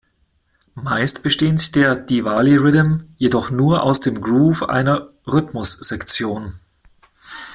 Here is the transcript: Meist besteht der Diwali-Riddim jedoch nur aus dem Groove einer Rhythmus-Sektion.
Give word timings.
Meist 0.73 1.21
besteht 1.21 1.75
der 1.75 1.95
Diwali-Riddim 1.95 3.05
jedoch 3.19 3.51
nur 3.51 3.83
aus 3.83 3.99
dem 3.99 4.19
Groove 4.19 4.63
einer 4.63 5.07
Rhythmus-Sektion. 5.27 6.53